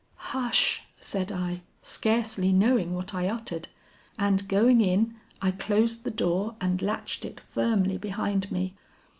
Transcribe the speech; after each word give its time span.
"'Hush!' 0.15 0.81
said 0.99 1.31
I, 1.31 1.61
scarcely 1.83 2.51
knowing 2.51 2.95
what 2.95 3.13
I 3.13 3.27
uttered; 3.27 3.67
and 4.17 4.47
going 4.47 4.81
in, 4.81 5.13
I 5.43 5.51
closed 5.51 6.05
the 6.05 6.09
door 6.09 6.55
and 6.59 6.81
latched 6.81 7.23
it 7.23 7.39
firmly 7.39 7.99
behind 7.99 8.51
me. 8.51 8.73